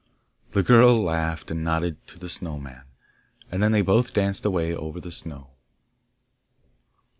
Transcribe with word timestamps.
The 0.53 0.63
girl 0.63 0.99
laughed, 0.99 1.51
and 1.51 1.63
nodded 1.63 2.07
to 2.07 2.17
the 2.17 2.27
Snow 2.27 2.57
man, 2.57 2.85
and 3.51 3.61
then 3.61 3.71
they 3.71 3.83
both 3.83 4.13
danced 4.13 4.45
away 4.47 4.73
over 4.75 4.99
the 4.99 5.11
snow. 5.11 5.51